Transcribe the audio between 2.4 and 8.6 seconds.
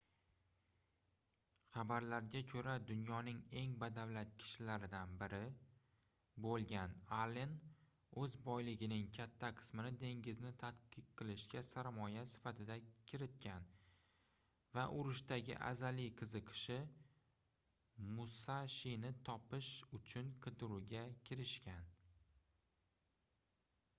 koʻra dunyoning eng badavlat kishilaridan biri boʻlgan allen oʻz